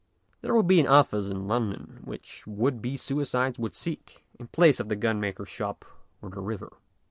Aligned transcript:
There 0.41 0.55
would 0.55 0.65
be 0.65 0.79
an 0.79 0.87
office 0.87 1.27
in 1.27 1.47
London 1.47 1.99
which 2.05 2.47
would 2.47 2.81
be 2.81 2.97
suicides 2.97 3.59
would 3.59 3.75
seek 3.75 4.25
in 4.39 4.47
place 4.47 4.79
of 4.79 4.89
the 4.89 4.95
gun 4.95 5.19
maker's 5.19 5.49
shop 5.49 5.85
or 6.23 6.31
the 6.31 6.41
river. 6.41 6.71